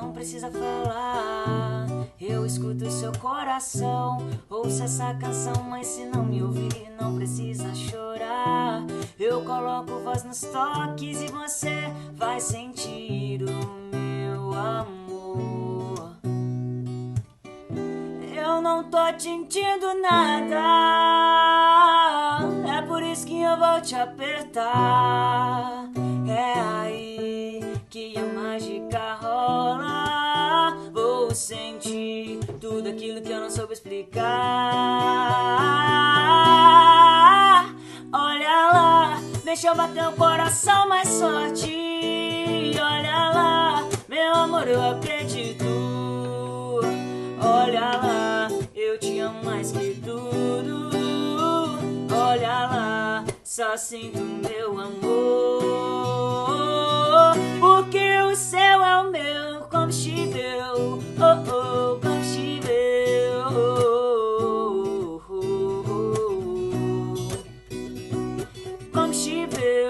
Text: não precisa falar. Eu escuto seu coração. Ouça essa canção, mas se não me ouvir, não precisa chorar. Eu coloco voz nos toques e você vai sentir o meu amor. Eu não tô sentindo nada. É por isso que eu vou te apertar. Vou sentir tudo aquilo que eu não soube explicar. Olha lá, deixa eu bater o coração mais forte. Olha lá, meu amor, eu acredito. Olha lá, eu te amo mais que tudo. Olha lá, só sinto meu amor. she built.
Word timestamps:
não 0.00 0.12
precisa 0.12 0.50
falar. 0.50 1.86
Eu 2.20 2.44
escuto 2.44 2.90
seu 2.90 3.12
coração. 3.12 4.18
Ouça 4.50 4.84
essa 4.84 5.14
canção, 5.14 5.62
mas 5.64 5.86
se 5.86 6.04
não 6.04 6.22
me 6.24 6.42
ouvir, 6.42 6.90
não 7.00 7.16
precisa 7.16 7.74
chorar. 7.74 8.84
Eu 9.18 9.42
coloco 9.42 10.00
voz 10.00 10.22
nos 10.24 10.42
toques 10.42 11.22
e 11.22 11.28
você 11.28 11.90
vai 12.12 12.40
sentir 12.40 13.42
o 13.42 13.96
meu 13.96 14.52
amor. 14.52 16.16
Eu 18.34 18.60
não 18.60 18.84
tô 18.90 18.98
sentindo 19.18 19.94
nada. 20.02 20.62
É 22.76 22.82
por 22.82 23.02
isso 23.02 23.26
que 23.26 23.40
eu 23.40 23.56
vou 23.56 23.80
te 23.80 23.94
apertar. 23.94 25.86
Vou 31.36 31.42
sentir 31.44 32.40
tudo 32.58 32.88
aquilo 32.88 33.20
que 33.20 33.30
eu 33.30 33.40
não 33.40 33.50
soube 33.50 33.74
explicar. 33.74 34.24
Olha 38.10 38.70
lá, 38.72 39.20
deixa 39.44 39.68
eu 39.68 39.74
bater 39.74 40.08
o 40.08 40.12
coração 40.12 40.88
mais 40.88 41.20
forte. 41.20 42.72
Olha 42.80 43.28
lá, 43.34 43.86
meu 44.08 44.34
amor, 44.34 44.66
eu 44.66 44.82
acredito. 44.82 45.66
Olha 47.38 47.80
lá, 47.80 48.48
eu 48.74 48.98
te 48.98 49.18
amo 49.18 49.44
mais 49.44 49.72
que 49.72 49.94
tudo. 50.02 50.88
Olha 52.10 52.66
lá, 52.66 53.24
só 53.44 53.76
sinto 53.76 54.20
meu 54.20 54.80
amor. 54.80 55.55
she 69.16 69.46
built. 69.46 69.85